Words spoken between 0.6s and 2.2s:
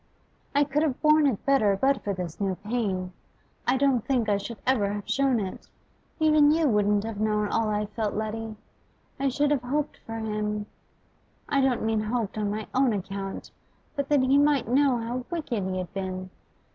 could have borne it better but for